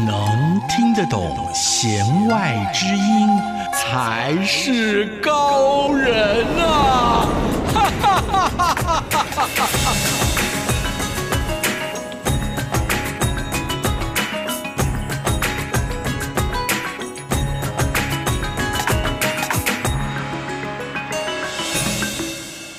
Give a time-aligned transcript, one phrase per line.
[0.00, 3.28] 能听得懂弦外之音，
[3.72, 7.28] 才是高人啊！
[7.72, 9.96] 哈哈哈哈哈哈！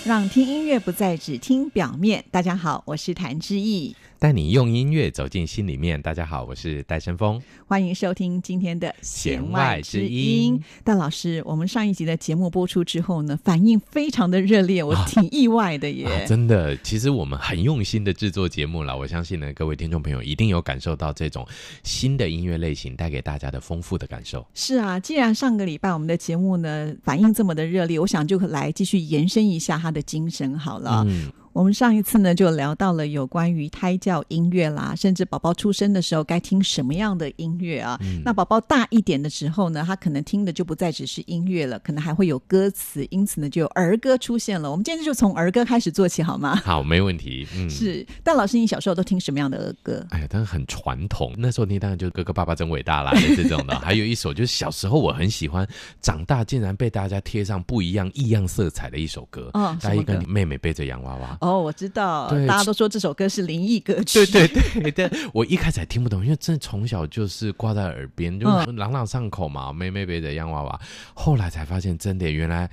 [0.03, 2.25] 让听音乐不再只听表面。
[2.29, 3.95] 大家好，我是谭志毅。
[4.17, 6.01] 带你用音乐走进心里面。
[6.01, 10.61] 大家好，我是戴森峰，欢迎收听今天的弦外之音。
[10.83, 16.05] 戴老师，我们上一集的节目播出之后呢，反应非常的热烈，我挺意外的耶。
[16.05, 18.97] 啊啊、真的，其实我们很用心的制作节目了。
[18.97, 21.45] 我相信呢，各位听众朋友一定有感受到这种
[21.83, 24.45] 新的音乐类型带给大家的丰富的感受。
[24.53, 31.03] 是啊，既然上个礼拜我们的节目呢反应这么的热烈，我想就来继续延伸一下他的精神好了。
[31.07, 37.97] 嗯我们上一次呢，就聊到了有关于胎教音乐啦，甚至宝宝出生的时候该听什么样的音乐啊。
[38.01, 44.69] 嗯、那宝宝大一点的时候呢，他可能听的就不再只是音乐了，可能还会有歌词，因此呢，就有儿歌出现了。
[44.69, 46.57] 我们今天就从儿歌开始做起，好吗？
[46.57, 47.47] 好，没问题。
[47.55, 48.05] 嗯， 是。
[48.21, 50.05] 但老师，你小时候都听什么样的儿歌？
[50.09, 51.33] 哎呀，当然很传统。
[51.37, 53.79] 那时候听当然就是哥哥爸爸真伟大啦，这种的。
[53.79, 55.65] 还有一首就是小时候我很喜欢，
[56.01, 59.49] 长大竟然被大家贴上不一样异样色彩的一首歌。
[59.53, 61.37] 哦，大一个妹妹背着洋娃娃。
[61.45, 62.29] 哦，我知道。
[62.47, 64.25] 大家都说这首歌是灵异歌曲。
[64.25, 69.71] 对对对， 但我一开始还听不懂，因为真的从小就是挂在耳边，就朗朗上口嘛。
[69.71, 70.79] 妹妹背着洋娃娃，
[71.13, 72.69] 后来才发现，真的原来。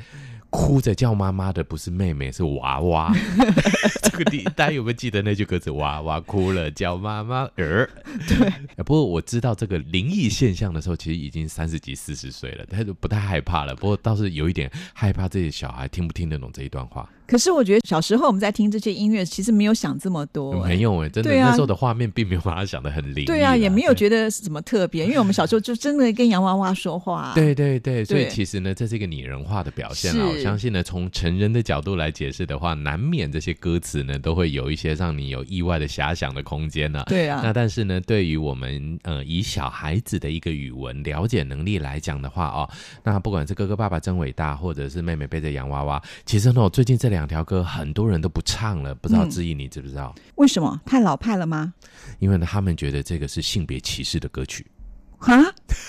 [0.54, 3.10] 哭着叫妈妈的不是妹妹，是娃娃。
[4.04, 5.70] 这个地大家有没有记得那句歌词？
[5.70, 7.88] 娃娃哭了叫妈妈儿。
[8.28, 8.52] 对。
[8.84, 13.74] 不过我知道这个灵异现象的时候，其实已经三十几、四十岁了，他就不太害怕了。
[13.74, 17.08] 不过倒是有一点害怕，这些小孩听不听得懂这一段话。
[17.32, 20.68] 可是我觉得小时候我们在听这些音乐，其实没有想这么多、欸。
[20.68, 23.24] 没有哎、欸，真的、啊、那时候的画面并没有把它想的很灵。
[23.24, 27.32] 对啊，也没有觉得什么特别，因为我们小时候就真的跟 洋娃娃说话。
[27.34, 30.28] 对对对，所以其实呢，这是一个拟人化的表现啊。
[30.28, 37.06] 我相信呢，从成人的角度来解释的话，难免这些歌词呢都会有一些让你有意外的遐想的空间呢、啊。
[37.08, 37.40] 对啊。
[37.42, 42.68] 那但是呢，对于我们呃以小孩子的一个语文了解能力来讲的话哦，
[43.02, 48.02] 那不管是哥哥爸爸真伟大，或者是妹妹背着洋娃娃，其实呢，我最近这两条歌很多。
[48.08, 50.14] 人都不唱了，不知道志毅你知不知道？
[50.34, 50.78] 为什么？
[50.84, 51.72] 太老派了吗？
[52.18, 54.66] 因为呢，他们觉得这个是性别歧视的歌曲。
[55.20, 55.32] 啊，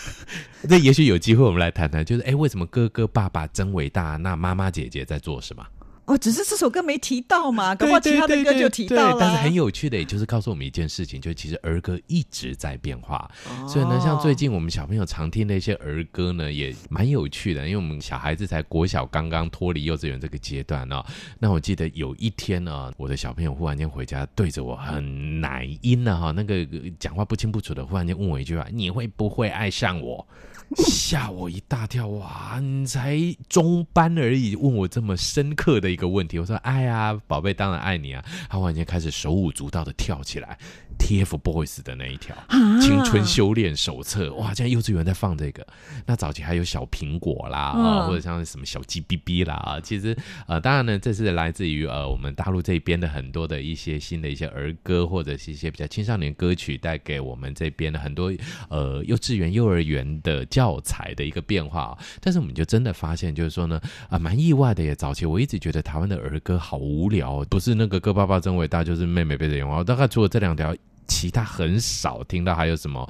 [0.63, 4.15] 那也许有机会我们来谈谈，就是哎，为什么哥哥爸爸真伟大？
[4.15, 5.65] 那妈妈姐姐在做什么？
[6.05, 9.17] 哦，只是这首歌没提到嘛，搞不好其他的歌就提到了。
[9.19, 13.29] 但是很有趣的，也就是告诉我们一件事情，就是其实儿歌一直在变化。
[13.47, 17.65] 哦、所以呢，像最近我们小朋友常听的一些儿歌呢，也蛮有趣的。
[17.65, 21.05] 因为我们小孩子才国小刚刚脱离幼稚园这个阶段呢、哦。
[21.39, 26.67] 那我记得有一天呢，我的小朋友忽然间回家，对着我很奶音呢，哈，那个
[26.99, 30.27] 讲话不清不楚的，忽然间问我一句话：“你会不会爱上我？”
[30.75, 32.07] 吓我一大跳！
[32.07, 36.39] 哇，你才中班而已，问我这么深刻的一个问题。
[36.39, 40.57] 我说：“爱呀，宝贝，当然爱你啊！”他忽然间开始手舞足蹈的跳起来。
[40.99, 42.35] TFBOYS 的那一条
[42.81, 45.65] 《青春修炼手册》哇，现在幼稚园在放这个。
[46.05, 49.79] 那早期还有小苹果啦，或者像什么小鸡哔哔啦啊。
[49.81, 50.15] 其实
[50.47, 58.31] 呃，当然呢，这是来自于呃我们大陆这边的很多的一些新的一些儿歌，或者是一些比较青少年歌曲，带给我们这边的很多
[58.69, 61.97] 呃幼稚园、幼儿园的教材的一个变化。
[62.21, 64.93] 但是我们就真的发现，就是说呢，啊、蛮意外的耶。
[64.93, 69.83] 早期我一直觉得台湾的儿歌好无聊，不是那个歌爸爸真伟大，就是妹妹背着洋娃娃。
[69.83, 70.75] 大概除了这两条。
[71.05, 73.07] 其他很少听到还有什么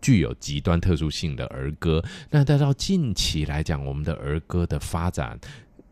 [0.00, 2.02] 具有极端特殊性的儿歌。
[2.30, 5.38] 那再到近期来讲，我们的儿歌的发展，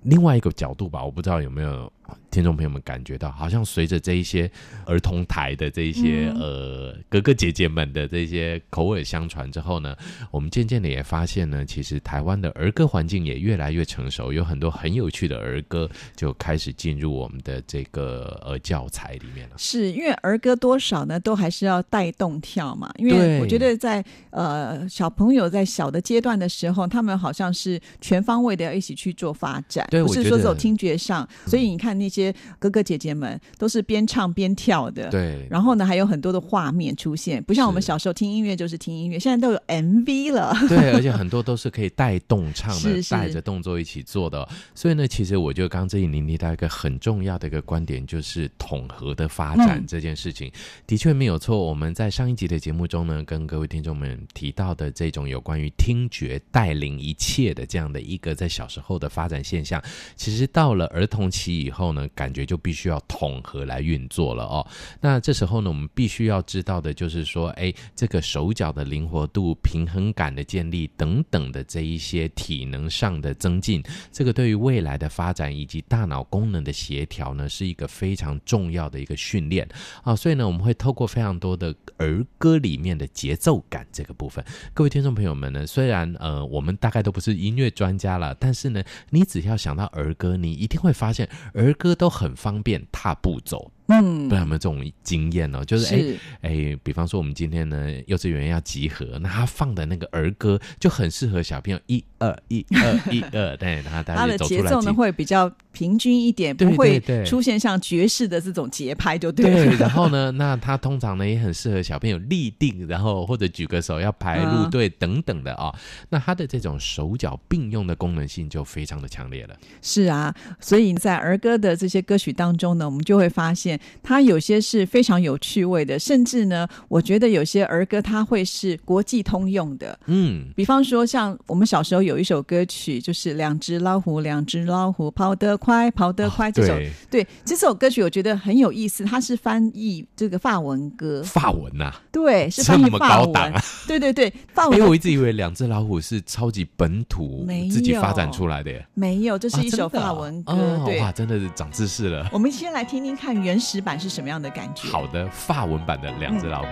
[0.04, 1.92] 另外一个角度吧，我不知道有没有。
[2.30, 4.50] 听众朋友们感觉到，好像随着这一些
[4.86, 9.96] 儿童台的这一些、嗯、呃哥哥姐姐们的这些口耳相传之后呢，
[10.30, 19.54] 我们渐渐的也发现呢，其实台湾的儿歌环境也越来越成熟，有很多很有趣的儿歌就开始进入我们的这个呃教材里面了。
[19.58, 22.92] 是因为儿歌多少呢，都还是要带动跳嘛。
[22.96, 31.28] 因为我觉得在呃小朋友在小的阶段的时候，他们好像是全方位的要一起去做发展，对，不是说只有听觉上。
[31.46, 31.92] 所以你看。
[32.02, 35.46] 那些哥哥姐姐们都是边唱边跳的，对。
[35.48, 40.52] 然后呢，还有很多的画面出现，不像我们小时候听音乐就是听音乐，现在都有 MV 了。
[40.68, 44.48] 对，而且很多都是可以带动唱的，带着动作一起做的。
[44.74, 50.52] 所以呢，其实我觉得刚刚这一您提到一个很重要的一个观点，就是统合的发展这件事情，嗯、
[50.86, 51.58] 的确没有错。
[51.58, 59.82] 我们在上一集的节目中呢，跟各位听众们提到的这种有关于听觉带领一切的这样的一个在小时候的发展现象，
[60.16, 61.81] 其实到了儿童期以后。
[61.82, 64.66] 候呢，感觉就必须要统合来运作了哦。
[65.00, 73.82] 那这时候呢，我们必须要知道的就是说，哎，这个手脚的灵活度、平衡感的建立等等的这一些体能上的增进，
[74.12, 79.68] 这个对于未来的发展以及大脑功能的协调呢，是一个非常重要的一个训练
[80.04, 80.14] 啊。
[80.14, 93.70] 所以呢，我们会透过非常多的儿歌里面的节奏感这个部分，各位听众朋友们呢，虽然呃，我们大概都不是音乐专家了，但是呢，你只要想到儿歌，你一定会发现儿歌都很方便踏步走。
[93.88, 95.64] 嗯，不知道有没有这种经验呢？
[95.64, 103.82] 就是哎哎，比方说我们今天呢，幼稚园要集合，那他放的那个儿歌就很适合小朋友一二一二一二，对。
[104.04, 109.52] 他的节奏呢会比较平均一点，不会出现像爵士的这种节拍，就对。
[109.52, 115.74] 对，然后呢， 那他通常呢也很适合小朋友立定，然后或者举个手要排路队等等的啊、哦。
[116.10, 119.56] 那他的这种手脚并用的功能性就非常的强烈了。
[119.80, 123.78] 是啊，所以在儿歌的这些歌曲当中呢，我们就会发现。
[124.02, 129.98] 它有些是非常有趣味的，甚至呢，我觉得有些儿歌它会是国际通用的。
[130.06, 136.52] 嗯，比方说像我们小时候有一首歌曲，就是两只老虎，两只老虎跑得快，跑得快。
[136.52, 136.78] 这首、哦、
[137.10, 141.22] 对，这首歌曲我觉得很有意思，它是翻译这个法文歌。
[141.22, 142.02] 法文呐、啊？
[142.10, 143.36] 对，是翻译法文。
[143.36, 144.76] 啊、对对对，法文。
[144.76, 148.84] 因为我一直以为两只老虎是超级本土自己发展出来的耶。
[148.94, 150.52] 没有，这是一首法文歌。
[150.52, 152.28] 啊、对、哦，哇，真的是长知识了。
[152.32, 153.92] 我们先来听听看原始版。
[154.02, 154.88] 是什么样的感觉？
[154.88, 156.68] 好的，法文版的两只老虎。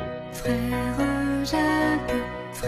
[2.52, 2.66] 其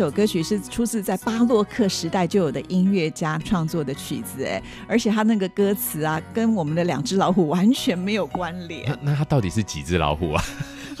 [0.00, 8.88] 首歌曲是出自在巴洛克时代就有的音乐家创作的曲子，哎，而且他那个歌词啊，跟我们的两只老虎完全没有关联。
[8.88, 10.42] 那那他到底是几只老虎啊？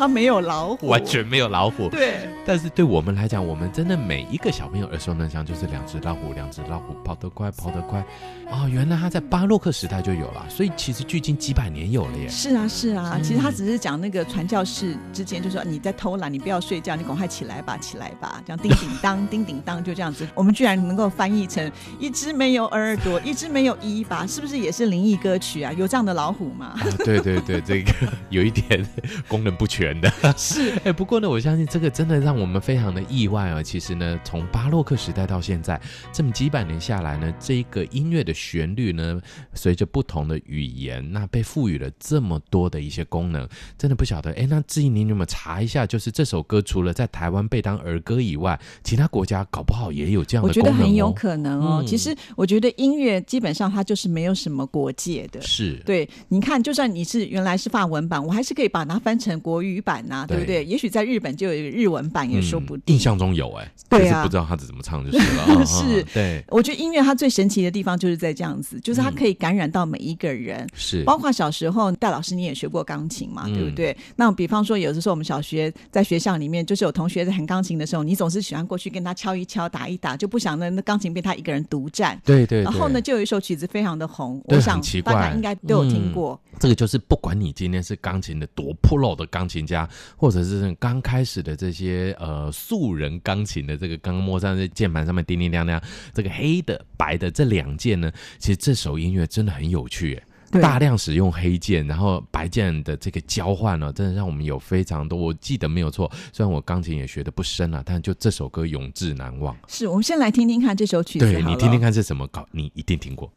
[0.00, 1.86] 他没有老虎，完全没有老虎。
[1.90, 8.02] 对，但是对我们来讲，我们真的每一个小朋友耳熟能详，就是两只老虎，两只老虎跑得快，跑得快。
[8.50, 12.26] 哦，原来他在巴洛克时代就有了，所以其实距今几百年有了耶。
[12.30, 20.26] 是啊，是啊，嗯、其实他只是讲那个传教士之间，就说你在偷懒，你不要睡觉，你赶快起来吧，起来吧，这样 叮叮当，叮叮当，就这样子。
[20.34, 25.70] 我们居然能够翻译成一只没有耳朵，一只没有尾巴，是不是也是灵异歌曲啊？
[25.74, 26.68] 有这样的老虎吗？
[26.80, 27.92] 啊、对对对，这个
[28.30, 28.82] 有一点
[29.28, 30.12] 功能不全的。
[30.36, 30.78] 是。
[30.84, 33.62] 哎，不过呢，我相信这个真的让我们非常的意外啊！
[33.62, 35.80] 其实呢，从巴洛克时代到现在
[36.12, 39.18] 这么几百年下来呢，这个音乐的旋律呢，
[39.54, 43.48] 随着不同的语言，那被赋予了这么多的一些功能，
[43.78, 44.32] 真的不晓得。
[44.32, 45.86] 哎，那志毅，您有没有查一下？
[45.86, 50.72] 就是这首歌除了在台湾被当儿歌以外，其他国家搞不好也有这样的功能哦。
[50.72, 51.78] 我觉得很有可能哦。
[51.80, 55.40] 嗯、其实我觉得音乐基本上它就是没有什么国界的。
[55.40, 55.80] 是。
[55.86, 60.64] 对，你看，就算你是原来是法文版，我还是可以把它翻成国语版呐、啊，对不对？
[60.64, 62.94] 也许在日本就有一个日文版也说不定。
[62.94, 65.64] 嗯、印象中有哎，对啊，是不知道他是怎么唱就是了。
[65.66, 66.44] 是，对。
[66.48, 70.66] 我觉得音乐它最神奇的地方就是在这样子，就是它可以感染到每一个人。
[70.74, 73.92] 是、嗯，包括小时候戴老师你也学过钢琴嘛，对不对？
[73.92, 82.20] 嗯、那比方说有的时候我们小学在学校里面，就是有同学在弹钢琴的时候，你总是喜欢过去跟他敲一敲、打一打，就不想那那钢琴被他一个人独占。
[82.24, 82.62] 对，对对。
[82.62, 86.40] 然后呢，就有一首曲子非常的红，我想大家应该都有听过。
[86.58, 95.80] 这个就是不管你今天是钢琴的多 pro 的钢琴家，或者是刚开始的这些呃素人钢琴的这个刚刚摸上在键盘上面叮叮当当，
[96.12, 105.18] 这个黑的白的这两键呢，其实这首音乐真的很有趣，大量使用黑键，然后白键的这个交换呢，真的让我们有非常多。
[105.18, 109.56] 我记得没有错，虽然我钢琴也学的不深啊，但就这首歌永志难忘。
[109.68, 113.32] 是我们先来听听看这首曲子，对，你听听看是什么搞，你一定听过。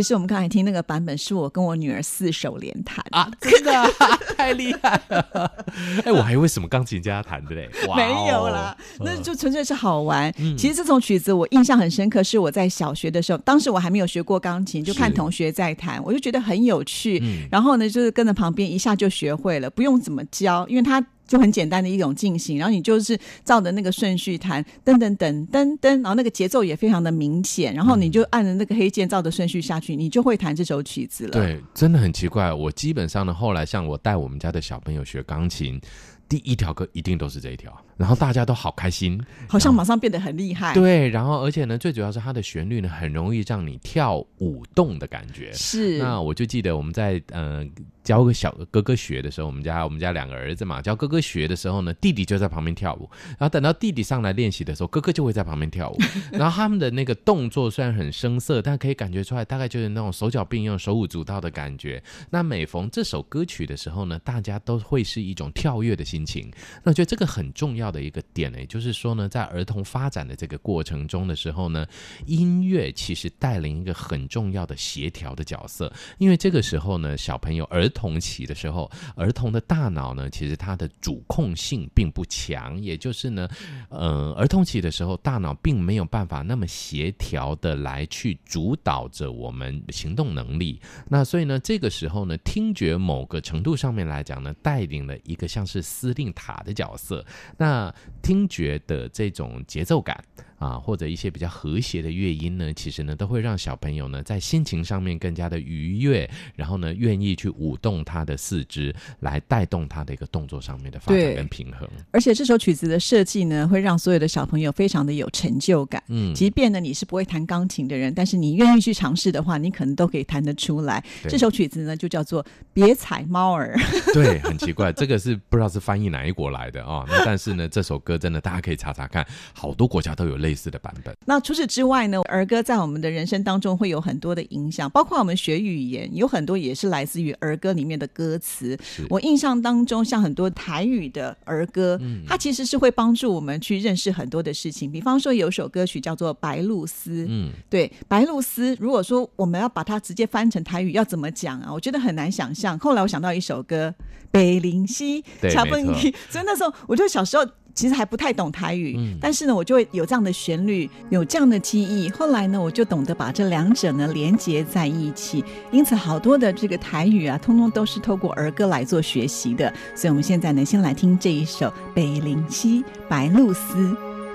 [0.00, 3.86] 其实我们刚才听那个版本是我跟我女儿四手联弹啊，真的、啊、
[4.34, 5.28] 太厉害了！
[5.98, 7.68] 哎、欸，我还以为什么钢琴家弹的嘞？
[7.94, 10.32] 没有啦，那就纯粹是好玩。
[10.38, 17.20] 嗯、其实这种曲子我印象很深刻，是我在小学的时候，当时我还没有学过钢琴，就看同学在弹，我就觉得很有趣。
[17.22, 21.04] 嗯、然后呢，就是跟着旁边一下就学会了，不用怎么教，因为他。
[21.30, 31.30] 就很简单的一种进行，然后你就是照着那个顺序弹，噔噔噔噔噔，然后那个节奏也非常的明显，然后你就按着那个黑键照着顺序下去，你就会弹这首曲子了。
[31.30, 32.52] 对，真的很奇怪。
[32.52, 35.80] 我基本上呢，后来像我带我们家的小朋友学钢琴，
[36.28, 37.72] 第一条歌一定都是这一条。
[38.00, 40.72] 然后大家都好开心，好像马上变得很厉害。
[40.72, 45.52] 对，然后而且呢，最主要是它的旋律呢，很容易让你跳舞动的感觉。
[45.52, 45.98] 是。
[45.98, 47.62] 那我就记得我们在呃
[48.02, 53.06] 教个小哥哥学的时候，我们家我们家两个儿子嘛，教哥哥学的时候呢，弟弟就在旁边跳舞。
[53.38, 55.98] 然后等到弟弟上来练习的时候，哥哥就会在旁边跳舞。
[56.32, 62.02] 然后他们的那个动作虽然很生涩，但可以感觉出来，大概就是那种手脚并用、手舞足蹈的感觉。
[62.30, 66.50] 那每逢这首歌曲的时候呢，大家都会是一种跳跃的心情。
[66.82, 67.89] 那我觉得这个很重要。
[67.90, 71.86] 的一个点呢，也就是说呢，在儿童发展的这个过程中的时候呢，
[72.26, 75.92] 音乐其实带领一个很重要的协调的角色。
[76.18, 83.48] 因为这个时候呢，小朋友儿童期的时候，儿童的大脑呢，其实它的主控性并不强，也就是呢，
[83.88, 90.80] 呃，儿童期的时候，大脑并没有办法那么协调的来去主导着我们行动能力。
[91.08, 97.24] 那所以呢，这个时候呢，听觉某个程度上面来讲呢，带领了一个像是司令塔的角色。
[97.56, 100.22] 那那听觉的这种节奏感。
[100.60, 111.88] 啊，或者一些比较和谐的乐音呢，其实呢都会让小朋友呢在心情上面更加的愉悦，然后呢愿意去舞动他的四肢，来带动他的一个动作上面的发展跟平衡。
[112.10, 116.02] 而且这首曲子的设计呢，会让所有的小朋友非常的有成就感。
[116.08, 121.02] 嗯，即便呢你是不会弹钢琴的人，但是你愿意去尝试的话，你可能都可以弹得出来。
[121.22, 123.74] 这首曲子呢就叫做《别踩猫儿》。
[124.12, 127.06] 对，很奇怪，这个是不知道是翻译哪一国来的啊？
[127.08, 130.49] 那但是呢，这首歌真的大家可以查查看，好多国家都有类。
[130.50, 131.14] 类似的版本。
[131.26, 138.76] 那除此之外呢，儿歌在我们的人生当中会有很多的影响，包括我们学语言，有很多也是来自于儿歌里面的歌词。
[139.08, 144.90] 我印象当中，像很多台语的儿歌，嗯，它其实是会帮助我们去认识很多的事情。
[144.90, 148.74] 比方说，有首歌曲叫做《白露丝》，嗯，对，《白露丝》。
[148.80, 151.72] 如果说我们要把它直接翻成台语，要怎么讲啊？
[151.72, 152.78] 我觉得很难想象。
[152.78, 153.94] 后来我想到一首歌
[154.30, 155.94] 《北林溪》，差不多。
[156.28, 157.46] 所以那时候，我就小时候。
[157.74, 162.10] 其实还不太懂台语，嗯，但是呢，我就会有这样的旋律，有这样的记忆。
[162.10, 165.44] 后来呢，我就懂得把这两者呢连接在一起。
[165.70, 169.72] 因此，好多的这个台语啊，通通都是透过儿歌来做学习的。
[169.94, 173.54] 所以，我们现在呢，先来听这一首《北林溪白鹭鸶》。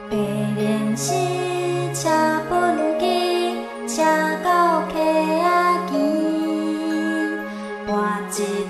[0.09, 1.13] 白林溪
[1.93, 2.09] 车
[2.49, 3.55] 本机，
[3.87, 4.03] 车
[4.43, 5.45] 到溪仔
[5.91, 5.93] 墘，
[7.87, 7.89] 跋
[8.29, 8.64] 一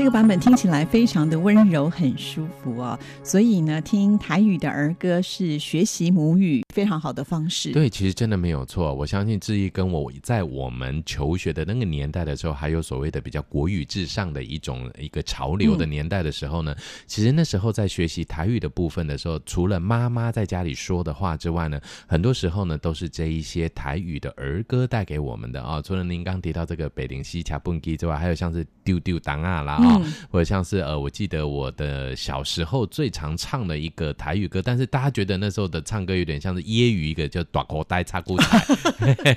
[0.00, 2.98] 这个版本听起来非常的温柔，很舒服哦。
[3.22, 7.72] 所以呢，听台语的儿歌是学习母语非常好的方式。
[7.72, 8.92] 对，其实真的没有错。
[8.94, 25.82] 我相信志毅跟我在我们求学的那个年代的时候，还有所谓的比较国语至上的一种一个潮流的年代的时候呢，嗯、其实那时候在学习台语的部分的时候，除了妈妈在家里说的话之外呢，很多时候呢都是这一些台语的儿歌带给我们的啊、哦。
[25.82, 29.60] 除了您刚提到这个北林西卡蹦基之外，还有像是丢丢当啊。
[29.62, 38.64] 啦啊，嗯、或者像是呃，我记得我的小时候最常唱的一个台语歌，但是大家觉得那时候的唱歌有点像是揶揄一个叫“短口呆插菇菜”，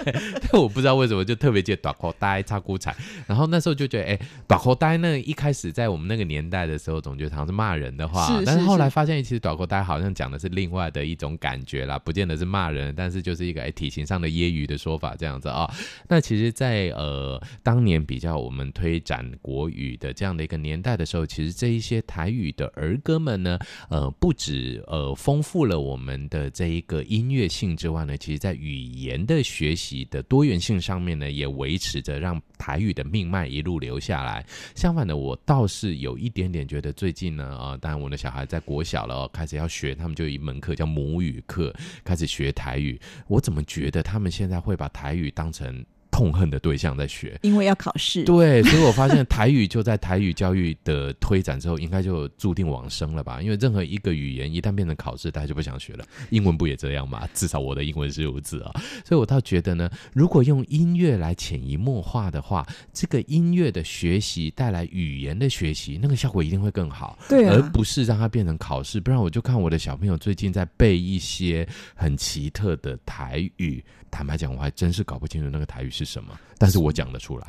[0.41, 2.93] 但我不知道为什么就特别记得“大口呆插裤衩”。
[3.27, 15.73] 然后那时候就觉得，哎、欸，“大口呆”那一开始在我们那个年代的时候，总觉得好像是骂人的话，是是是，但是后来发现，其实“短口呆”好像讲的是另外的一种感觉啦，不见得是骂人，但是就是一个哎、欸、体型上的揶揄的说法这样子啊、哦。
[16.07, 20.11] 那其实在，在呃当年比较我们推展国语的。
[20.13, 34.43] 这样的一个年代的时候，其实这一些台语的儿歌们呢，呃，不止呃丰富了我们的这一个音乐性之外呢，其实在语言的学习的多元性上面呢，也维持着让台语的命脉一路留下来。
[34.75, 41.71] 相反的，我倒是有一点点觉得最近呢，啊、呃，当然我的小孩在国小了，开始要学，他们就一门课叫母语课，
[42.03, 42.99] 开始学台语。
[43.27, 48.23] 我怎么觉得他们现在会把台语当成痛恨的对象在学，因为要考试。
[48.23, 53.41] 对，所以我发现台语就在台语教育的推展之后，应该就注定往生了吧？
[53.41, 56.05] 因为任何一个语言一旦变成考试，大家就不想学了。
[56.29, 57.27] 英文不也这样吗？
[57.33, 58.71] 至少我的英文是如此啊。
[59.03, 67.17] 所以我倒觉得呢，如果用音乐来潜移默化的话，这个音乐的学习带来语言的学习，那个效果一定会更好。
[67.27, 69.01] 对啊，而不是让它变成考试。
[69.01, 73.83] 不然我就看我的小朋友最近在背一些很奇特的台语。
[74.13, 77.47] 坦白讲，我还真是搞不清楚那个台语是什么，但是我讲得出来，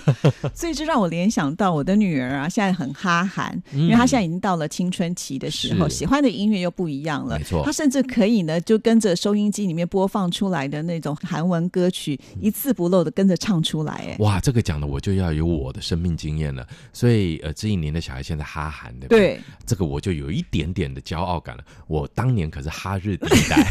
[0.56, 7.38] 所以这让我联想到我的女儿啊，现在很哈韩，嗯、因为她现在已经到了青春期的时候，喜欢的音乐又不一样了。
[7.38, 13.92] 没错，她甚至可以呢，就跟着收音机里面播放出来的那种韩文歌曲，一字不漏的跟着唱出来。
[13.92, 16.66] 哎，哇，这个讲的我就要有我的生命经验了。
[16.90, 21.62] 所以呃，这一年的小孩现在哈韩的，对，这个我就有一点点的骄傲感了。
[21.86, 23.68] 我当年可是哈日 第一代。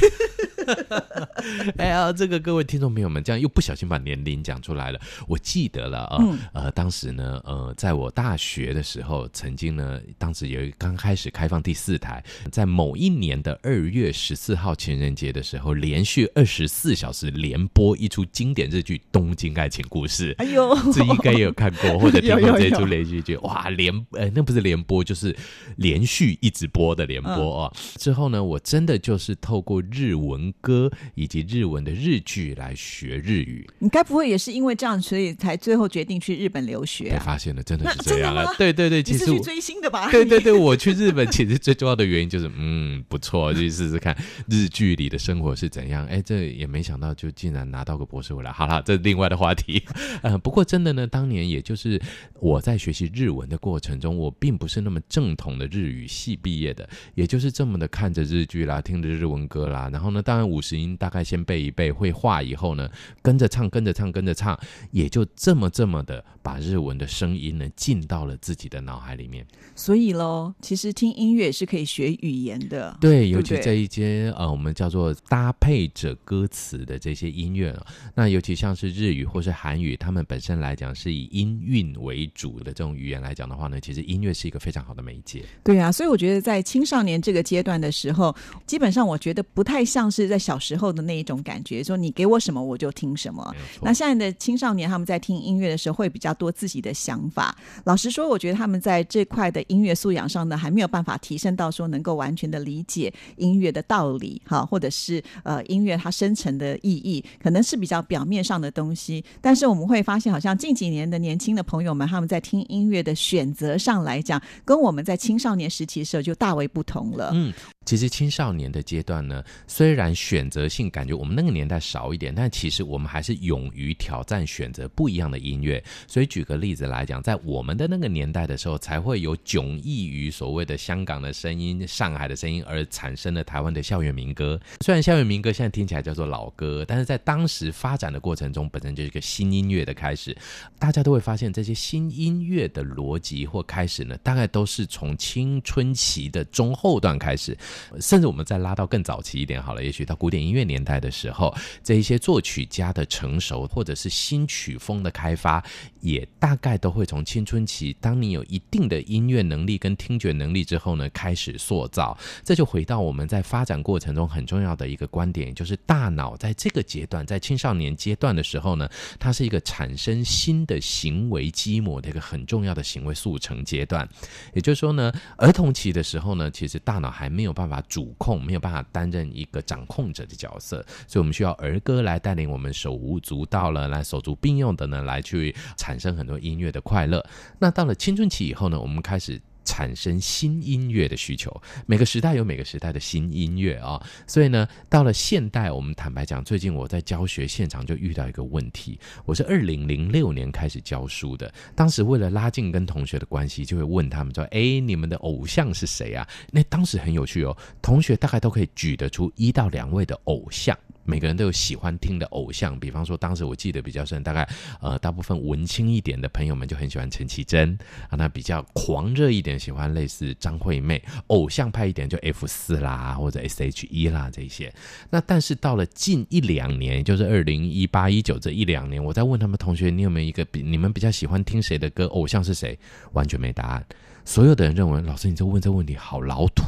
[1.77, 4.99] 哎呀，这个各位听众朋友们，这样又不小心把年龄讲出来了。
[5.27, 20.33] 我记得了啊，呃，嗯、呃，当时呢，呃，在我大学的时候，曾经呢，当时有一刚开始开放第四台，在某一年的二月十四号情人节的时候，连续二十四小时连播一出经典日剧《东京爱情故事》。
[20.37, 23.37] 哎呦，这应该也有看过或者听过这出 连续剧。
[23.37, 25.35] 哇，连呃，那不是连播，就是
[25.77, 27.71] 连续一直播的连播啊。
[27.73, 30.53] 嗯、之后呢，我真的就是透过日文。
[30.61, 37.13] 歌以及日文的日剧来学日语，你该不会也是因为这样，所以才最后决定去日本留学啊？
[37.13, 38.53] 被发现了，真的是这样了！
[38.57, 40.09] 对对对，其实去追星的吧？
[40.09, 44.17] 对对对，我去日本其实最重要的原因就是，嗯，不错，去试试看
[44.49, 46.05] 日剧里的生活是怎样。
[46.07, 48.51] 哎，这也没想到，就竟然拿到个博士回来。
[48.51, 49.83] 好了，这是另外的话题。
[50.23, 52.01] 呃，不过真的呢，当年也就是
[52.39, 60.46] 我在学习日文的过程中，我并不是那么正统的日语系毕业的，也就是这么的看着日剧啦，听着日文歌啦，然后呢，当然。
[60.47, 62.89] 五十音大概先背一背，会画以后呢，
[63.21, 64.57] 跟着唱，跟着唱，跟着唱，
[64.91, 69.45] 也就这么这么的把日文的声音呢进到了自己的脑海里面。
[69.75, 72.97] 所以喽，其实听音乐是可以学语言的。
[73.01, 77.77] 对，尤其这一些呃，我们叫做搭配着歌词的这些音乐，
[78.15, 85.43] 那尤其像是日语或是韩语，他们本身来讲是以音韵为主的这种语言来讲的话呢，其实音乐是一个非常好的媒介。
[85.63, 90.36] 对啊，所以我觉得在青少年这个阶段的时候，基本上我觉得不太像是在。
[90.37, 93.55] 小时候的那一种感觉，说你给我什么我就听什么。
[93.81, 97.55] 那现在的青少年他们在听音乐的时候会比较多自己的想法。
[97.85, 109.23] 老实说，我觉得他们在这块的音乐素养上呢，还没有办法提升到说能够完全的理解音乐的道理，哈，或者是呃音乐它深层的意义，可能是比较表面上的东西。
[109.41, 117.31] 但是我们会发现，好像近几年的年轻的朋友们，他们在听音乐的选择上来讲，跟我们在青少年时期的时候就大为不同了。
[117.33, 117.53] 嗯。
[117.85, 125.81] 其实青少年的阶段呢，虽然选择性感觉我们那个年代少一点，但其实我们还是勇于挑战选择不一样的音乐。
[126.07, 134.59] 所以举个例子来讲，在我们的那个年代的时候，才会有迥异于所谓的香港的声音、上海的声音而产生的台湾的校园民歌。
[134.81, 140.35] 虽然校园民歌现在听起来叫做老歌，但是在当时发展的过程中，本身就是一个新音乐的开始。
[140.79, 147.55] 大家都会发现，这些新音乐的逻辑或开始呢，大概都是从青春期的中后段开始。
[147.99, 155.63] 甚至我们再拉到更早期一点好了，也许到古典音乐年代的时候，这一些作曲家的成熟，或者是新曲风的开发，
[155.99, 162.17] 也大概都会从青春期，当你有一定的音乐能力跟听觉能力之后呢，开始塑造。
[162.43, 168.89] 这就回到我们在发展过程中很重要的一个观点，就是大脑在这个阶段，在青少年阶段的时候呢，
[169.19, 174.07] 它是一个产生新的行为基模的一个很重要的行为速成阶段。
[174.53, 187.25] 也就是说呢，儿童期的时候呢，其实大脑还没有办法主控，没有办法担任一个掌控控者的角色，所以我们需要儿歌来带领我们手舞足蹈了，来手足并用的呢，来去产生很多音乐的快乐。
[187.57, 189.41] 那到了青春期以后呢，我们开始。
[189.67, 191.51] 产生新音乐的需求，
[191.85, 198.97] 每个时代有每个时代的新音乐啊，所以呢，到了现代，我们坦白讲，最近我在教学现场就遇到一个问题。
[199.25, 210.77] 我是二零零六年开始教书的，当时为了拉近跟同学的关系，就会问他们说：“哎，你们的偶像是谁啊？”那当时很有趣哦，同学大概都可以举得出一到两位的偶像。
[211.07, 214.47] 每个人都有喜欢听的偶像，比方说，当时我记得比较深，大概
[214.81, 217.77] 呃，大部分文青一点的朋友们就很喜欢陈绮贞
[218.09, 224.73] 啊，那比较狂热一点，喜欢类似张惠妹，偶像派一点就 F 四啦，或者 S H E 啦这些。
[225.09, 232.77] 那但是到了近一两年，就是二零一八一九这一两年，我在问他们同学，你有没有一个比你们比较喜欢听谁的歌，偶像是谁？
[233.13, 233.85] 完全没答案。
[234.25, 236.65] 所有的人认为，老师你这问这问题好老土。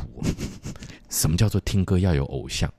[1.10, 2.72] 什么叫做听歌要有偶像？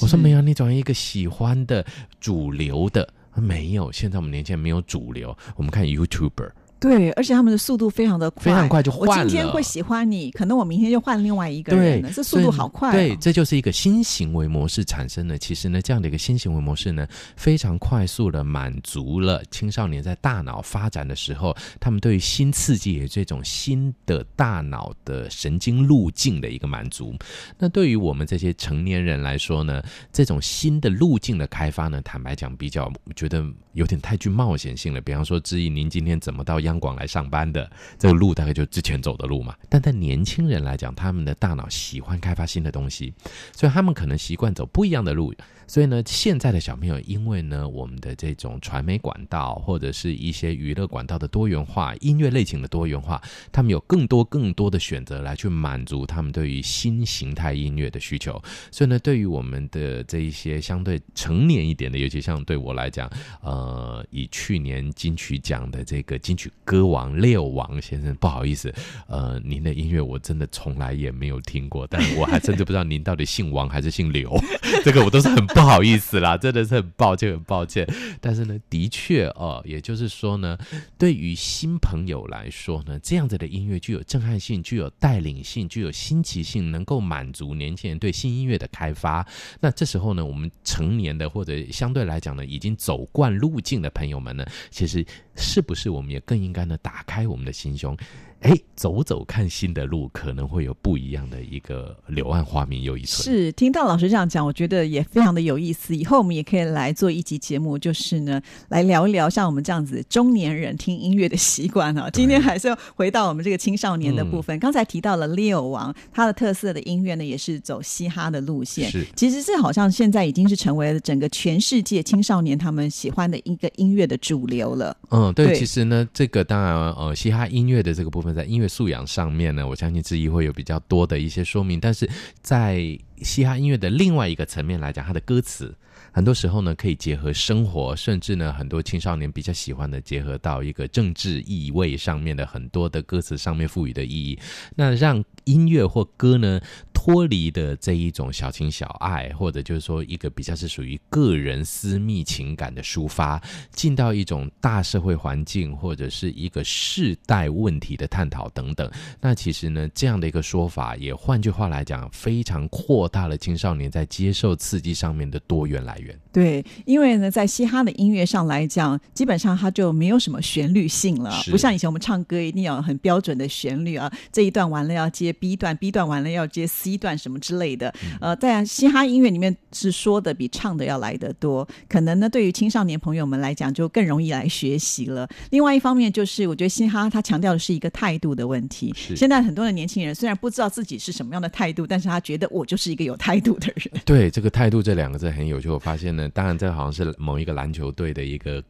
[0.00, 1.84] 我说没有，你找一个喜欢的
[2.20, 3.90] 主流的，没有。
[3.92, 6.50] 现在我们年轻人没有主流，我们看 YouTuber。
[6.80, 9.24] 对，而且他们的速度非常的快，非常快就换了。
[9.24, 12.08] 我今天会喜欢你，可能我明天就换另外一个人了。
[12.08, 12.92] 对，这速度好快哦。
[12.92, 15.36] 对，这就是一个新行为模式产生的。
[15.36, 27.14] 其实呢，这样的一个新行为模式呢，非常快速的满足了青少年在大脑发展的时候，他们对于新刺激也这种新的大脑的神经路径的一个满足。
[27.58, 35.00] 那对于我们这些成年人来说呢，这种新的路径的开发呢，坦白讲，比较觉得有点太具冒险性了。
[35.00, 39.54] 比方说，质疑您今天怎么到央广来上班的这个路，大概就之前走的路嘛。
[39.68, 43.12] 但在年轻人来讲，他们的大脑喜欢开发新的东西，
[43.52, 45.34] 所以他们可能习惯走不一样的路。
[45.68, 53.20] 所以呢，现在的小朋友，因为呢，我们的这种传媒管道或者是一些娱乐管道的多元化，音乐类型的多元化，
[53.52, 58.42] 他们有更多更多的选择来去满足他们对于新形态音乐的需求。
[58.70, 63.06] 所以呢，对于我们的这一些相对成年一点的，尤其像对我来讲，
[63.42, 68.72] 呃，以去年金曲奖的这个金曲歌王六王先生，不好意思，
[69.06, 74.34] 呃，您的音乐我真的从来也没有听过，但我还真的不知道您到底姓王还是姓刘，
[74.82, 75.46] 这个我都是很。
[75.58, 77.84] 不好意思啦， 真的是很抱歉，很抱歉。
[78.20, 80.56] 但是呢，的确哦，也就是说呢，
[80.96, 89.26] 对于新朋友来说呢，这样子的音乐具有震撼性、具有带领性、具有新奇性，能够满足年轻人对新音乐的开发。
[89.58, 97.96] 那这时候呢，我们成年的或者相对来讲呢，已经走惯路径的朋友们呢，其实是不是我们也更应该呢，打开我们的心胸？
[98.40, 103.24] 哎，走走看新的路，可能会有不一样的一个柳暗花明又一村。
[103.24, 105.96] 是，听到老师这样讲，我觉得也非常的有意思。
[105.96, 112.08] 以后我们也可以来做一集节目，就是呢，来聊一聊像我们这样子中年人听音乐的习惯啊。
[112.14, 114.56] 今天还是要回到我们这个青少年的部分。
[114.56, 118.88] 嗯、刚才提到了 Leo 王，他的特色的音乐呢，也是走嘻哈的路线。
[118.88, 124.96] 是，其实是好像现在已经是成为了整个全世界青少年他们喜欢的一个音乐的主流了。
[125.10, 128.27] 嗯，对，对其实呢，这个当然呃，嘻哈音乐的这个部分。
[128.32, 131.78] 在音乐素养上面呢，我相信质疑会有比较多的一些说明。
[131.80, 132.08] 但是
[132.40, 135.74] 在嘻哈音乐的另外一个层面来讲，它的歌词
[136.12, 144.38] 很多时候呢可以结合生活，甚至呢很多青少年比较喜欢的结合到一个政治意味上面的很多的歌词上面赋予的意义，
[144.76, 146.60] 那让音乐或歌呢，
[147.00, 158.90] 脱离的这一种小情小爱，或者就是说一个比较是属于个人私密情感的抒发，进到一种大社会环境或者是一个世代问题的探讨等等。
[159.20, 166.18] 那其实呢，这样的一个说法，也换句话来讲，非常扩大了青少年在接受刺激上面的多元来源。
[166.32, 176.87] 对，因为呢，在嘻哈的音乐上来讲，基本上它就没有什么旋律性了，不像以前我们唱歌一定要很标准的旋律啊，这一段完了要接 B 段，B 段完了要接 C。
[176.88, 185.28] 一段什么之类的，呃，在嘻哈音乐里面是说的比唱的要来得多，可能呢，对于青少年朋友们来讲就更容易来学习了。
[185.50, 188.94] 另外一方面就是，我觉得嘻哈它强调的是一个态度的问题。
[189.16, 194.02] 现在很多的年轻人虽然不知道自己是什么样的态度，但是他觉得我就是一个有态度的人。
[194.04, 195.68] 对，这个态度这两个字很有趣。
[195.68, 198.62] 我发现呢，当然这好像是某一个篮球队的一个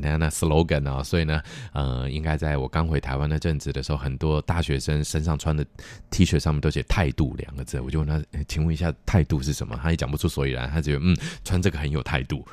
[0.00, 1.40] 那那 slogan 啊，所以呢，
[1.72, 5.64] 呃，应该在我刚回台湾那阵子的时候，很多大学生身上穿的
[6.10, 9.78] T 恤上面都写“态度”两个个字，我就问他，请问一下态度是什么？
[9.80, 12.44] 他也讲不出所以然，他觉得嗯，穿这个很有态度。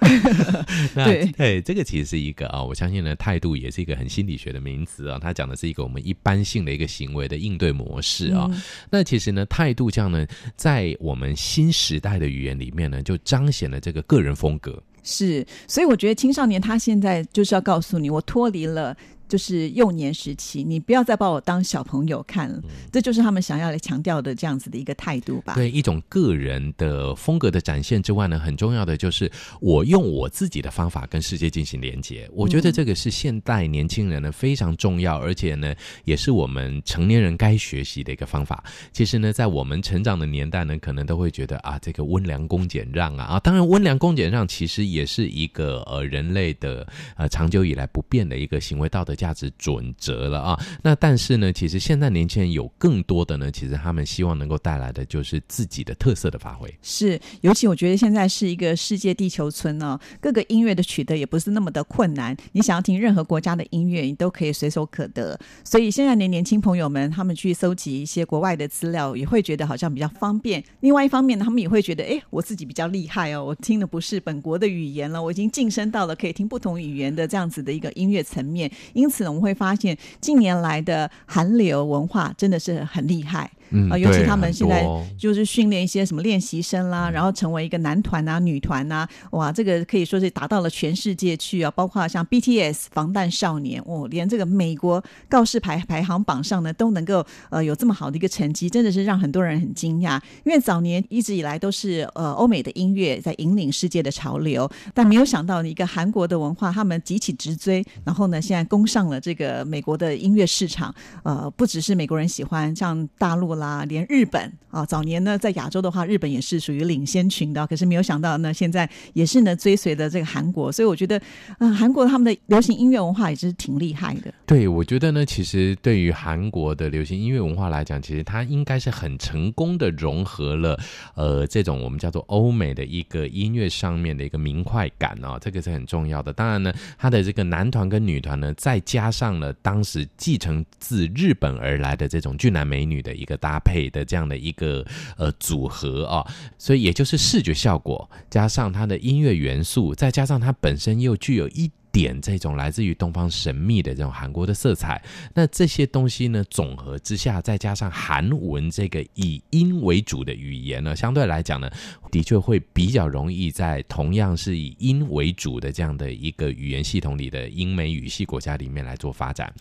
[0.94, 8.48] 那对对，这个其实是一个啊，我相信呢，态度也是一个很心理学的名词啊，他讲的是一个我们一般性的一个行为的应对模式啊。
[8.52, 14.82] 嗯、那其实呢，态度这样呢，在我们新时代的语言里面呢，就彰显了这个个人风格。
[15.02, 18.96] 是，所以我觉得青少年他现在就是要告诉你，我脱离了。
[19.30, 25.54] 就是幼年时期，你不要再把我当小朋友看了，嗯、这就是他们想要来强调的这样子的一个态度吧。
[25.54, 32.28] 对，一种个人的风格的展现之外呢，很重要的就是我用我自己的方法跟世界进行连接。
[32.34, 35.74] 我觉得这个是现代年轻人呢非常重要，而且呢
[36.06, 38.64] 也是我们成年人该学习的一个方法。
[38.92, 56.74] 其实呢，在我们成长的年代呢，可能都会觉得啊，这个温良恭俭让啊啊，当然温良恭俭让其实也是一个呃人类的呃长久以来不变的一个行为道德价值准则了啊，那但是呢，其实现在年轻人有更多的呢，其实他们希望能够带来的就是自己的特色的发挥。
[56.82, 65.38] 是，尤其我觉得现在是一个世界地球村呢、哦，各个音乐的取得也不是那么的困难，你想要听任何国家的音乐，你都可以随手可得。
[65.66, 70.64] 所以现在的年轻朋友们，他们去搜集一些国外的资料，也会觉得好像比较方便。
[70.80, 78.72] 另外一方面呢，他们也会觉得，哎，我自己比较厉害哦，我听的不是本国的语言了，我已经晋升到了可以听不同语言的这样子的一个音乐层面。
[78.94, 79.40] 因因此，我们。
[79.40, 83.50] 会发现近年来的韩流文化真的是很厉害。
[83.72, 84.86] 嗯，尤其他们现在
[85.18, 91.70] 就是训练一些什么练习生啦，然后成为一个男团啊、女团啊，哇，这个可以说是达到了全世界去啊。
[91.72, 100.20] 包括像 BTS 防弹少年，哦，连这个美国告示牌排行榜上呢都能够呃有这么好的一个成绩，真的是让很多人很惊讶。
[100.46, 110.96] 因为早年一直以来都是呃欧美的音乐在引领世界的潮流，但没有想到一个韩国的文化，他们急起直追，然后呢现在攻上了这个美国的音乐市场。
[111.24, 113.59] 呃，不只是美国人喜欢，像大陆。
[113.60, 117.68] 啦，连日本啊，早年呢在亚洲的话，日本也是属于领先群的。
[117.68, 120.72] 可是没有想到呢，现在也是呢追随的这个韩国。
[120.72, 121.22] 所以我觉得，
[121.60, 124.34] 啊、韩国他们的流行音乐文化也是挺厉害的。
[124.48, 130.80] 对，我觉得呢，其实对于韩国的流行音乐文化来讲，其实它应该是很成功的融合了
[131.14, 136.32] 呃这种我们叫做欧美的一个音乐上面的一个明快感啊、哦，这个是很重要的。
[136.32, 143.49] 当然呢，它的这个男团跟女团呢，再加上了当时继承自日本而来的这种俊男美女的一个大。
[143.50, 144.86] 搭配的这样的一个
[145.18, 146.24] 呃组合啊，
[146.60, 151.72] 所以也就是视觉效果加上它的音乐元素，再加上它本身又具有一。
[151.92, 155.02] 点这种来自于东方神秘的这种韩国的色彩，
[155.34, 161.70] 那这些东西呢，总和之下，再加上韩文这个以音为主的语言呢，相对来讲呢，
[162.12, 169.54] 的确会比较容易在同样是以音为主的这样的一个语言系统里的英美语系国家里面来做发展。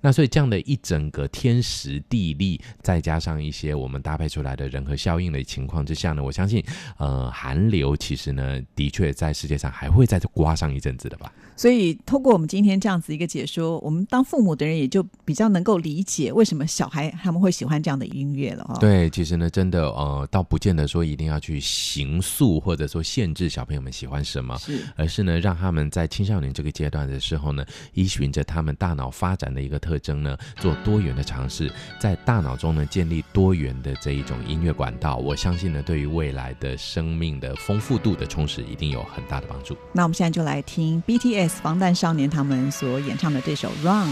[0.00, 6.64] 那所以这样的一整个天时地利，再加上一些我们搭配出来的人和效应的情况之下呢，我相信，
[6.98, 11.32] 呃，韩流其实呢，的确在世界上还会再刮上一阵子的吧。
[11.62, 18.76] 所以，通过我们今天这样子一个解说，我们当父母的人也就比较能够理解为什么小孩他们会喜欢这样的音乐了哦。
[18.80, 35.18] 对，其实呢，真的呃，倒不见得说一定要去刑诉或者说限制小朋友们喜欢什么，是，而是呢，让他们在青少年这个阶段的时候呢，依循着他们大脑发展的一个特征呢，做多元的尝试，在大脑中呢建立多元的这一种音乐管道。
[35.18, 39.76] 我相信呢，对于未来的生命的丰富度的充实，一定有很大的帮助。
[39.92, 41.51] 那我们现在就来听 BTS。
[41.62, 44.08] 防弹少年他们所演唱的这首《Run》。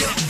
[0.00, 0.29] Yeah.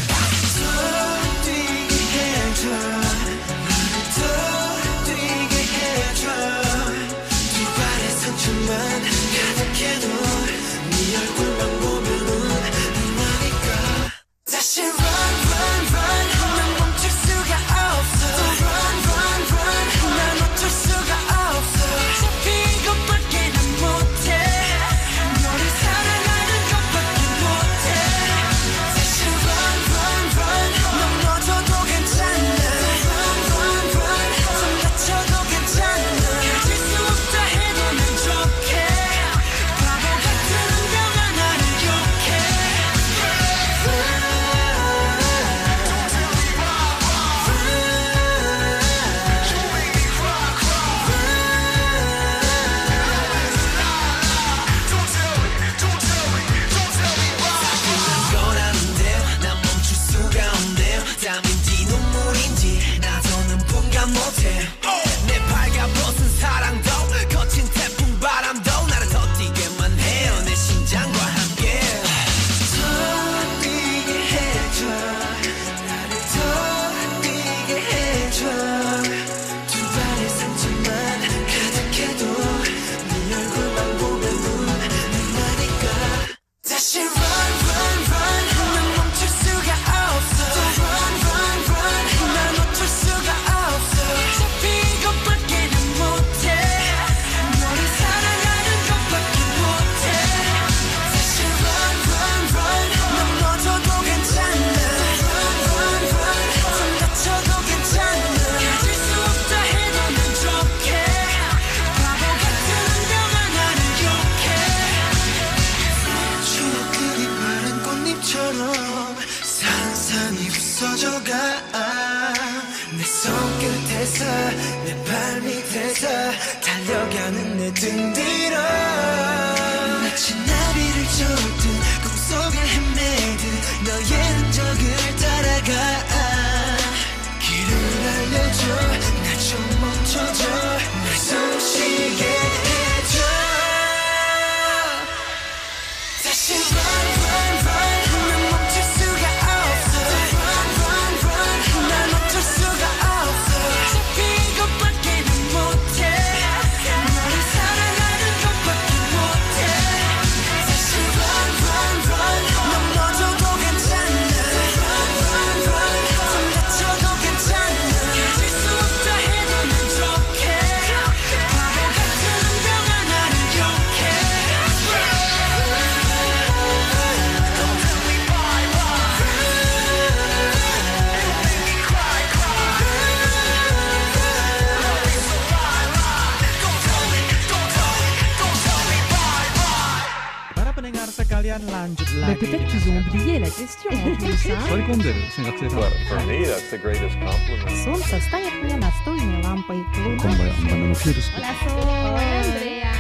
[194.40, 197.84] 取り込んでる先学生さん For me, that's the greatest compliment.
[197.84, 199.84] Солнце стоит мне настольной лампой.
[199.94, 201.32] こんばんは、バナナのピュールス。
[201.32, 201.76] Hola, Sol.
[202.16, 202.94] Andrea.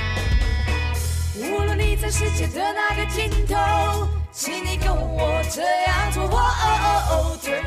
[1.37, 6.23] 无论你在世界的哪个尽头，请你跟我这样做。
[6.23, 6.37] 哦哦
[7.11, 7.58] 哦，Turn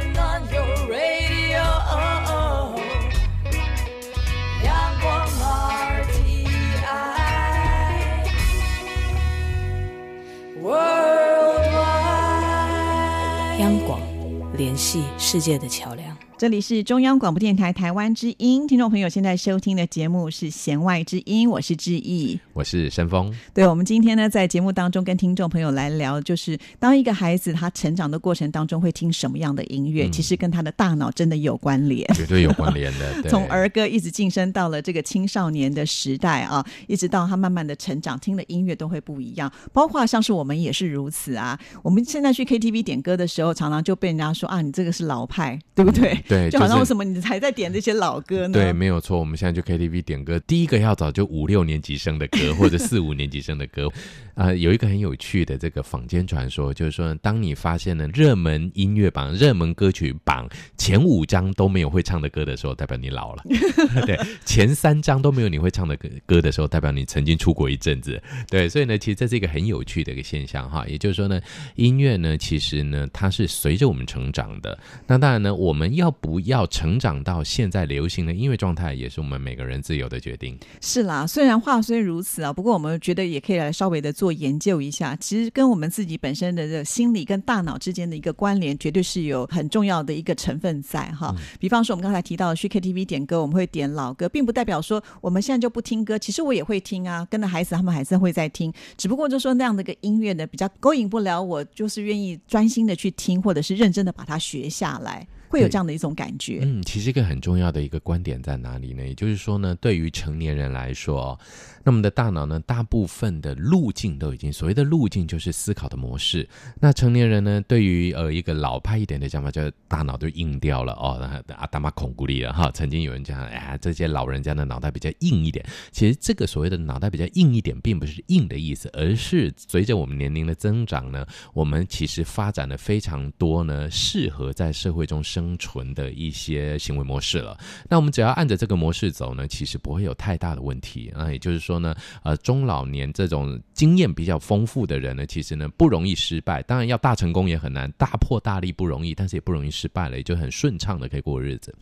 [14.74, 16.03] 联系世界的桥梁。
[16.44, 22.38] 这里是中央广播电台台湾之音，听众朋友现在收听的节目是《弦外之音》，我是志毅。
[22.52, 23.34] 我是申峰。
[23.54, 33.22] 对，我们今天呢，在节目当中跟听众朋友来聊，就是当一个孩子他成长的过程当中会听什么样的音乐，嗯其实跟他的大脑真的有关联，绝对有关联的。
[33.22, 39.50] 对从儿歌一直晋升到了这个青少年的时代啊，一直到他慢慢的成长，听的音乐都会不一样。
[39.72, 41.58] 包括像是我们也是如此啊。
[41.82, 46.22] 我们现在去 KTV 点歌的时候，常常就被人家说啊，你这个是老派，对不对？
[46.34, 48.54] 对，就好像为什么你还在点这些老歌呢？
[48.54, 49.20] 对，没有错。
[49.20, 53.88] 我们现在去 KTV 点歌，第一个要找就五六年级生的歌，或者四五年级生的歌。
[54.36, 63.44] 啊、 呃，有一个很有趣的这个坊间传说，就是说，当你发现了热门音乐榜、热门歌曲榜前五张都没有会唱的歌的时候，代表你老了。
[64.08, 68.20] 对，前三张都没有你会唱的歌歌的时候，代表你曾经出过一阵子。
[68.50, 70.84] 对，所以呢，其实这是一个很有趣的一个现象哈。
[70.88, 71.40] 也就是说呢，
[71.76, 74.78] 音乐呢，其实呢，它是随着我们成长的。
[75.06, 80.58] 那当然呢，我们要不要成长到现在流行的音乐状态，也是我们每个人自由的决定。
[80.80, 85.16] 是啦，虽然话虽如此啊，不过我们觉得也可以来稍微的做研究一下。
[85.18, 91.34] 其实跟我们自己本身的这心理跟大脑之间的一个关联，绝对是有很重要的一个成分在哈。
[91.38, 96.18] 嗯、比方说，我们刚才提到的去 KTV 点歌，我们会点老歌，并不代表说我们现在就不听歌。
[96.20, 105.28] 其实我也会听啊，跟着孩子他们还是会在听，只不过就说那样的一个音乐呢，比较勾引不了我，就是愿意专心的去听，或者是认真的把它学下来。
[105.54, 106.62] 会有这样的一种感觉。
[106.64, 109.06] 嗯，其实一个很重要的一个观点在哪里呢？
[109.06, 111.40] 也就是说呢，对于成年人来说，
[111.84, 116.50] 那么的大脑呢，大部分的路径都已经所谓的路径就是思考的模式。
[116.80, 121.22] 那成年人呢，对于呃一个老派一点的讲法，叫大脑都硬掉了哦，
[121.56, 122.72] 阿达玛孔古力了哈。
[122.74, 125.64] 曾经有人讲，哎呀，这些老人家的脑袋比较硬一点。
[125.92, 137.58] 其实这个所谓的脑袋比较硬一点，并不是硬的意思，而是随着我们年龄的增长呢，我们其实发展了非常多呢，适合在社会中生生存的一些行为模式了。
[137.90, 141.12] 那我们只要按着这个模式走呢，其实不会有太大的问题。
[141.16, 146.64] 那也就是说呢，呃，中老年这种经验比较丰富的人呢，其实呢不容易失败。
[146.64, 151.76] 当然要大成功也很难，大破大立不容易，但是也不容易失败了，也就很顺畅的可以过日子。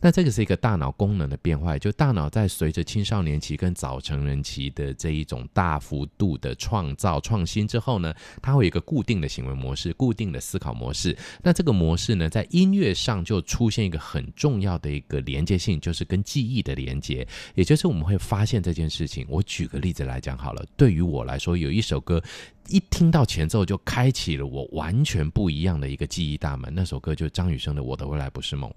[0.00, 11.16] 那这个是一个大脑功能的变化，就大脑在随着青少年期跟早成人期的这一种大幅度的创造创新之后呢，它会有一个固定的行为模式、固定的思考模式。
[11.42, 19.26] 那这个模式呢，在音乐上就出现一个很重要的一个连接性，就是跟记忆的连接，也就是我们会发现这件事情。
[19.28, 22.22] 我举个例子来讲好了，对于我来说，有一首歌
[22.68, 26.72] 一听到前奏就开启了我完全不一样的一个记忆大门。
[26.74, 28.70] 那首歌就是张雨生的《我的未来不是梦》。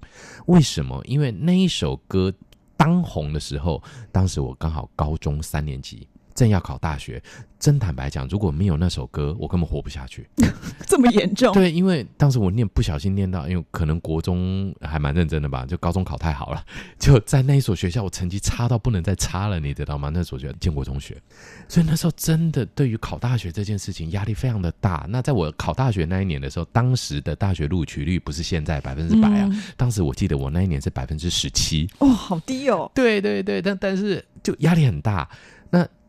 [0.47, 1.01] 为什么？
[1.05, 2.33] 因为那一首歌
[2.77, 6.07] 当红的时候，当时我刚好高中三年级。
[6.35, 7.21] 正要考大学。
[7.57, 10.27] 真坦白讲，如果没有那首歌，我根本活不下去。
[10.85, 11.51] 这么严重？
[11.53, 16.63] 对，因为当时我念不小心念到，因为可能国中还蛮认真的吧，就高中考太好了，
[16.99, 20.11] 就在那一所学校，我成绩差到不能再差了，你知道吗？
[20.13, 21.19] 那所学校建国中学，
[21.67, 25.07] 所以那时候真的对于考大学这件事情压力非常的大。
[25.09, 32.91] 那在我考大学那一年的时候，当时的大学录取率不是现在百分之百啊，嗯、当时我记得我那一年是百分之十七，哦，好低哦。
[32.93, 35.27] 对对对，但但是就压力很大。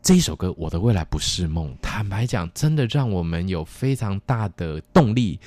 [0.07, 5.37] 这一首歌《我的未来不是梦》，坦白讲，真的让我们有非常大的动力。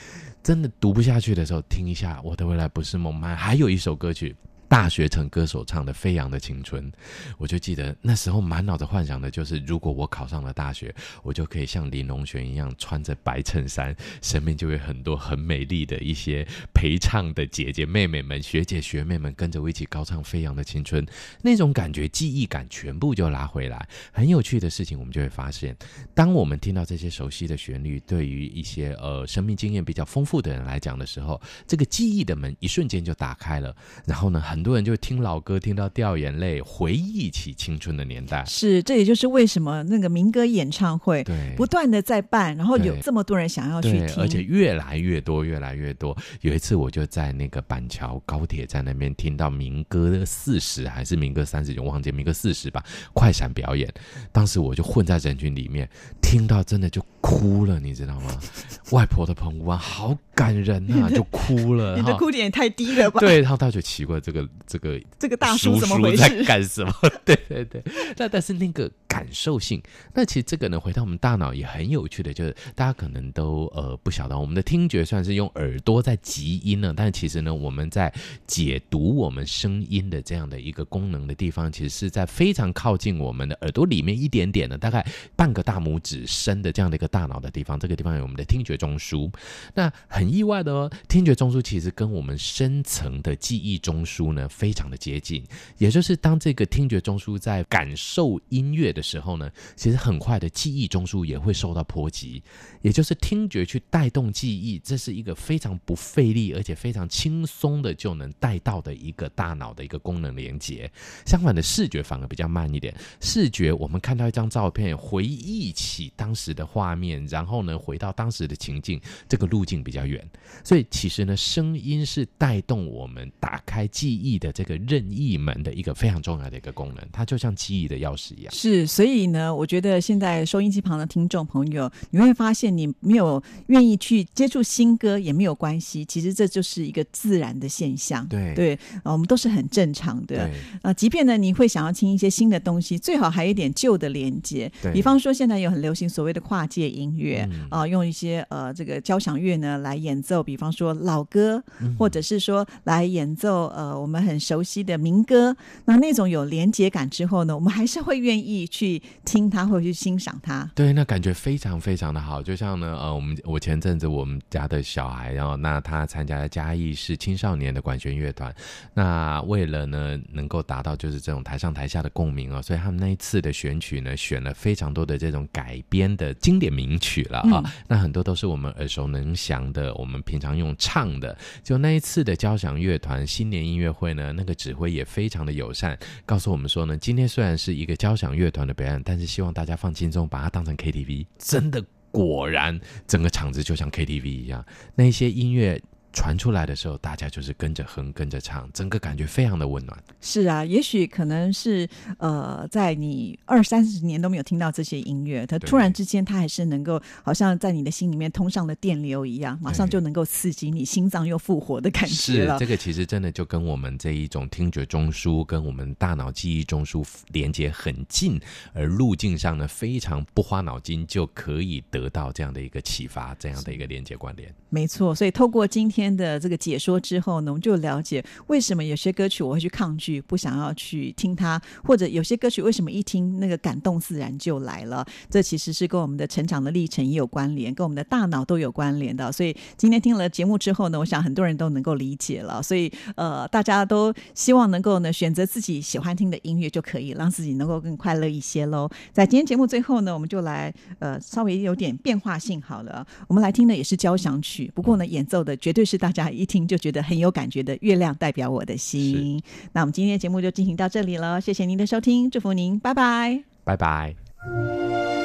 [0.43, 3.19] 真的读不下去的时候，听一下《我的未来不是梦》。
[3.35, 4.37] 还有一首歌曲。
[4.71, 6.93] 大学城歌手唱的《飞扬的青春》，
[7.39, 10.95] 我就记得那时候满脑子幻想的就是，如果我考上了大学，
[11.25, 13.93] 我就可以像林隆璇一样穿着白衬衫，
[14.23, 21.05] 身边就有很多很美丽的一些陪唱的姐姐妹妹们、学姐学妹们跟着我一起高唱《飞扬的青春》，
[21.43, 23.89] 那种感觉、记忆感全部就拉回来。
[24.13, 25.77] 很有趣的事情，我们就会发现，
[26.15, 33.75] 当我们听到这些熟悉的旋律，对于一些呃生命经验比较丰富的人来讲的时候，这个记忆的门一瞬间就打开了。
[34.07, 38.45] 然后呢，很很多人就听老歌，听到掉眼泪，回忆起青春的年代。
[38.45, 46.15] 是，这也就是为什么那个民歌演唱会对不断的在办，然后有这么多人想要去听，而且越来越多，越来越多。
[46.43, 52.85] 有一次我就在那个板桥高铁站那边听到民歌的四十还是民歌三十，就忘记民歌四十吧，
[53.15, 53.91] 快闪表演。
[54.31, 55.89] 当时我就混在人群里面，
[56.21, 58.31] 听到真的就哭了，你知道吗？
[58.93, 61.97] 外婆的澎湖湾好感人啊，就哭了。
[61.97, 63.21] 你的哭点也太低了吧？
[63.21, 64.47] 对，然后他就奇怪这个。
[64.67, 66.23] 这个这个大叔怎么回事？
[66.23, 66.93] 在干什么？
[67.25, 67.83] 对对对，
[68.17, 69.83] 那但是那个感受性，
[70.15, 78.15] 那其实这个呢，回到我们大脑也很有趣的，就是大家可能都呃不晓得，我们的听觉算是用耳朵在集音呢，但其实呢，我们在
[78.47, 85.05] 解读我们声音的这样的一个功能的地方，其实是在非常靠近我们的耳朵里面一点点的，大概
[85.35, 89.29] 半个大拇指深的这样的一个大脑的地方，这个地方有我们的听觉中枢。
[89.75, 94.49] 那很意外的哦，听觉中枢其实跟我们深层的记忆中枢呢。
[94.61, 95.43] 非常的接近，
[95.79, 102.43] 也就是当这个听觉中枢在感受音乐的的时候呢，其实很快的记忆中枢也会受到波及，
[102.83, 110.91] 也就是听觉去带动记忆，这是一个非常不费力而且非常轻松的就能带到的一个大脑的一个功能连接。
[111.25, 112.95] 相反的，视觉反而比较慢一点。
[113.21, 120.23] 视觉我们看到一张照片，回忆起当时的画面，然后呢回到当时的情境，这个路径比较远。
[120.63, 128.53] 所以其实呢，声音是带动我们打开记忆的这个任意门的一个非常重要的一个功能，它就像记忆的钥匙一样。
[128.53, 138.27] 是，所以呢，我觉得现在收音机旁的听众朋友，你会发现你没有愿意去接触新歌也没有关系，其实这就是一个自然的现象。
[138.27, 140.35] 对对，我们都是很正常的。
[140.39, 144.71] 对啊，即便呢你会想要听一些新的东西，最好还有一点旧的连接。
[144.83, 158.80] 对，比方说现在有很流行所谓的跨界音乐、嗯、啊，用一些呃这个交响乐呢来演奏，比方说老歌，嗯、或者是说来演奏呃我们很熟悉的民歌，那那种有连接感之后呢，我们还是会愿意去
[159.25, 160.71] 听它，或者去欣赏它。
[160.75, 162.43] 对，那感觉非常非常的好。
[162.43, 168.55] 就像呢，呃，我们我前阵子我们家的小孩，然后那他参加了嘉义市青少年的管弦乐团，
[168.95, 177.73] 那为了呢能够达到就是这种台上台下的共鸣哦，所以他们那一次的选曲呢，选了非常多的这种改编的经典名曲了啊、哦嗯。
[177.89, 181.37] 那很多都是我们耳熟能详的，我们平常用唱的。
[181.63, 191.27] 就那一次的交响乐团新年音乐会呢，那个指挥也非常的友善，告诉我们说呢，今天虽然是一个交响乐团表演，但是希望大家放轻松，把它当成 KTV。
[191.39, 194.65] 真的，果然整个场子就像 KTV 一样，
[194.95, 195.81] 那些音乐。
[196.13, 199.97] 传出来的时候，大家就是跟着哼，跟着唱，整个感觉非常的温暖。
[200.21, 201.89] 是啊，也许可能是
[202.19, 212.59] 呃，在你二三十年都没有听到这些音乐，它突然之间，它还是能够好像在你的心里面通上了电流一样，马上就能够刺激你心脏又复活的感觉了。
[212.59, 218.41] 是，这个其实真的就跟我们这一种听觉中枢跟我们大脑记忆中枢连接很近，
[218.73, 224.53] 而路径上呢，非常不花脑筋就可以得到这样的一个启发，这样的一个连接关联。
[224.71, 226.00] 没错，所以透过今天。
[226.01, 235.07] 天的这个解说之后呢，我们就了解为什么有些歌曲我会去抗拒，不想要去听它，或者有些歌曲为什么一听那个感动自然就来了。
[235.29, 239.31] 这其实是跟我们的成长的历程也有关联，跟我们的大脑都有关联的。
[239.31, 242.63] 所以今天听了节目之后呢，我想很多人都能够理解了。
[242.63, 248.89] 所以呃，大家都希望能够呢选择自己喜欢听的音乐就可以，让自己能够更快乐一些喽。
[249.13, 255.90] 在今天节目最后呢，我们就来呃稍微有点变化性好了，我们来听的也是交响曲，不过呢演奏的绝对。
[255.91, 259.39] 是大家一听就觉得很有感觉的《月亮代表我的心》。
[259.73, 264.15] 那我们今天的节目就进行到这里了，谢谢您的收听，祝福您，拜拜，拜拜。
[264.47, 265.20] 아